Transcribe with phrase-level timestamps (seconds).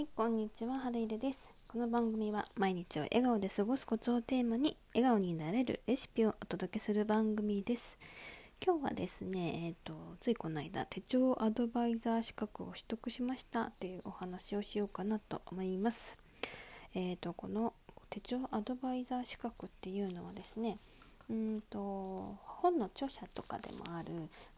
[0.00, 1.52] はい、こんにちは、はるいるです。
[1.68, 7.98] この番組は毎日を笑顔で過ごすコツをテーマに笑顔になれるレシピをお届けする番組です。
[8.64, 16.16] 今日はですね、えっ、ー、と、ついこの間、手帳アドバイザー資格を取得しましたっていうお話をしようかなと思います。
[16.94, 17.74] えっ、ー、と、この
[18.08, 20.78] 手帳アドバイザー資格っていうのはですね、
[21.30, 24.08] うんと本の著者とかでもある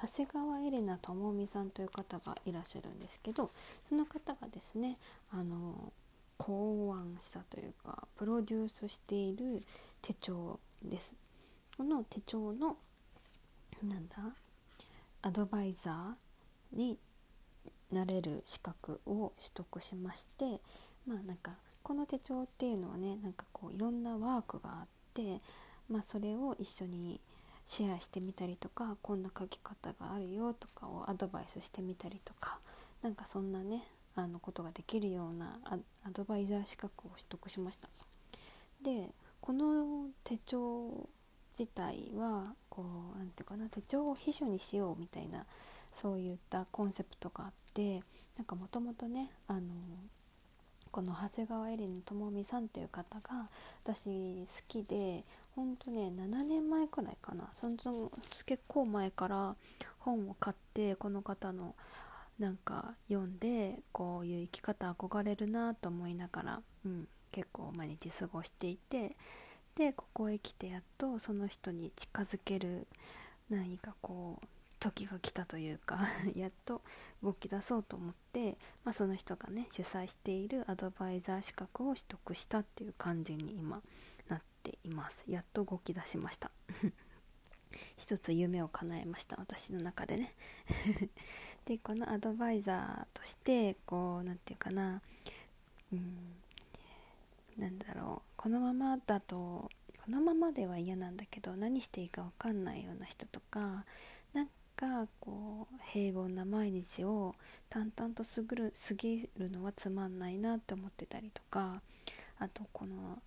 [0.00, 3.50] 長谷川エレナ智美さんという方がいらっしゃるんですけど
[3.88, 4.96] その方がですね
[5.32, 5.92] あの
[6.38, 9.62] 考案したというかプロデュースしている
[10.00, 11.14] 手帳です。
[11.76, 12.76] この手帳の
[13.82, 14.16] なんだ
[15.22, 16.98] アドバイザーに
[17.90, 20.60] なれる資格を取得しまして
[21.06, 25.40] まあなんかこの手帳っていうのはねなんかこういろんなワークがあって
[25.90, 27.20] まあそれを一緒に
[27.66, 32.58] シェアしてみたりとかこんな書き方があるよとかをアドバイスしてみたりとか
[33.02, 33.84] なんかそんなね
[34.16, 35.78] あのことができるようなア
[36.10, 37.88] ドバイザー資格を取得しました。
[38.82, 39.10] で
[39.40, 41.08] この手帳
[41.58, 42.82] 自体はこ
[43.14, 45.44] う何て言うかな手帳を秘書にしようみたいな
[45.92, 48.02] そういったコンセプトがあって
[48.36, 49.60] なんかもともとねあの
[50.90, 53.46] この長谷川恵里の智美さんっていう方が
[53.84, 57.48] 私好きでほんとね7年前くらいかな。
[57.52, 57.76] その
[58.46, 59.56] 結構前から
[59.98, 61.74] 本を買ってこの方の
[62.38, 69.14] なんか読んでこういう生き方憧れるなと思いながら、うん、結構毎日過ごしていて
[69.74, 72.86] でここへ来てやっとその人に近づける
[73.50, 74.46] 何かこう
[74.78, 75.98] 時が来たというか
[76.34, 76.80] やっと
[77.22, 83.82] 動き出そうと思って、まあ、その人がね主催しているアドバイザー資格を取得したっていう感じに今
[84.28, 85.24] なっています。
[85.28, 86.50] やっと動き出しました。
[87.96, 89.36] 一つ夢を叶えました。
[89.36, 90.34] 私の中でね。
[91.64, 95.02] でこのアドバイザーとしてこう何て言うかな。
[95.92, 96.34] うん。
[97.58, 98.30] なんだろう。
[98.36, 99.70] このままだと
[100.04, 103.84] このままでは嫌なんだけど何していいか分かんないような人とか
[104.80, 107.34] がこう平凡な毎日を
[107.68, 111.82] 淡々と過る過ぎるのはつまんないなって思ってたりとか
[112.38, 113.18] あとこの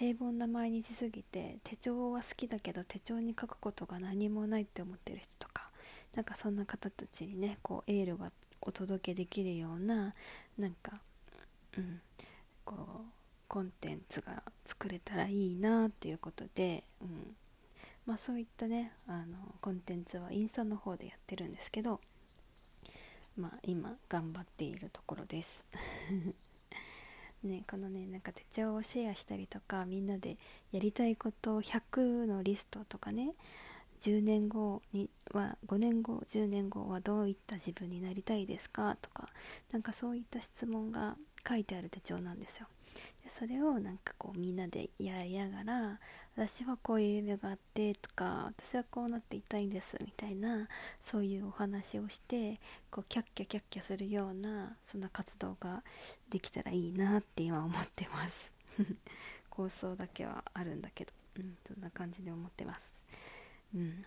[0.00, 5.68] 平凡な毎日すぎて手帳は好きだけど手帳に書くことが何もないって思ってる人とか
[6.14, 10.14] なんかそんな方たちにねこうエールがお届けできるような
[10.56, 11.02] なんか
[11.76, 12.00] うん
[12.64, 13.04] こう
[13.46, 17.36] コンテンツが作れたらいいなっていうことで、うん、
[18.06, 22.00] まあ、そういったねあのコンテンツはインスタの方でやってるんですけど、
[23.36, 25.66] まあ、今頑張っているところです。
[27.42, 30.36] ね、このねなんか手帳をシェアしたりとかみんなで
[30.72, 33.32] やりたいこと100のリストとかね
[34.00, 39.28] 10年後には5年後10年後はどういった自分になりたいですかとか
[39.72, 41.16] なんかそういった質問が
[41.50, 42.68] 書いてある手帳なんですよ。
[43.24, 45.98] でそれをなんかこうみんなでやりながら
[46.36, 50.68] 私はこういう夢があってとか私はこうなっていたいんですみたいな
[51.00, 55.82] そういうお話をしてこうキャッキャキャッキャするようなそんな活動が
[56.30, 58.52] できたらいいなって今思ってます。
[59.50, 63.04] 構想だけはあるんだけど、うん、そんな感じで思ってます。
[63.74, 64.04] うん。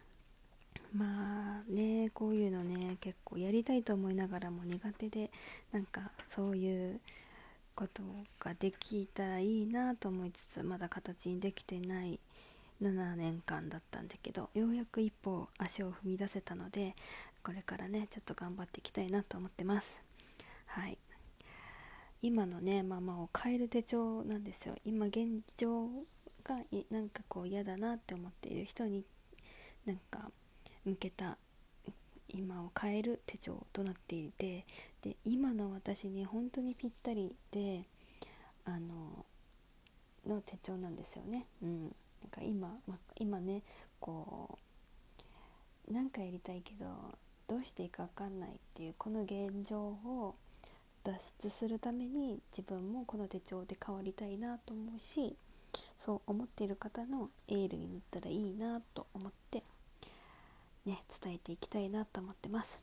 [0.94, 5.32] まあねこういうのね結構やりたいと思いながらも苦手で
[5.72, 7.00] なんかそういう
[7.76, 8.04] こと
[8.40, 12.20] ができたらいいなと思いつつまだ形にできてない
[12.82, 16.96] 7年間だったんだけどようやく一歩足を踏み出せたので
[17.44, 20.02] これからねちょっと頑張っていきたいなと思ってます。
[20.66, 20.98] はい。
[22.22, 24.76] 今のねママを変える手帳なんですよ。
[24.86, 25.90] 今現状
[26.44, 26.56] が
[26.90, 29.04] なんかこう嫌だなって思っている人に
[29.86, 30.32] なんか
[30.86, 31.38] 向けた
[32.66, 34.66] を変える手帳となっていて
[35.02, 37.84] で今の私に本当にぴったりで
[38.66, 39.26] あの
[40.26, 41.46] の手帳なんですよね。
[41.62, 41.92] うん、なん
[42.32, 43.62] か今、ま、今ね
[44.00, 44.58] こ
[45.90, 46.86] う何かやりたいけど
[47.48, 50.36] どうしていいか分かんないっていうこの現状を
[51.04, 55.36] 脱出するために自分もこの手帳で変わりたいなと思うし
[56.00, 59.64] そう思っている方のエールになったらいいなと思って
[60.86, 62.80] ね伝えていきたいなと思ってます。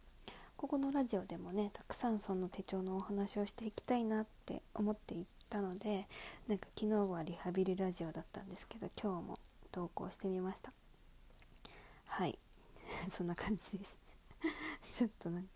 [0.57, 6.07] ここのラジオでもねたくさんその手帳のお話をしていきたいなって思っていたので
[6.49, 9.39] なんか昨日はリハビリラジオだったんですけど今日も
[9.73, 10.73] 投稿してみました。
[12.07, 12.39] はい。
[13.09, 13.99] そんな感じです。
[14.83, 15.49] ちょっとなんか。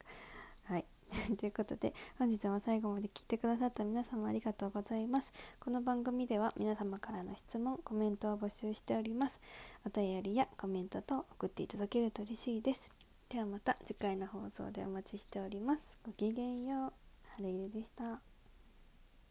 [1.37, 5.33] ということで、本日も最後まで聞いてくださった皆様ありがとうございます。
[5.61, 9.41] この番組では皆様からの質問、コメントを募集しております。
[9.87, 12.91] お便りやコメントと送っていただけると嬉しいです。
[13.29, 15.99] ではまた次回の放送でお待ちしております。
[16.05, 16.81] ごきげんよう。
[16.81, 16.93] は
[17.41, 18.34] るゆでした。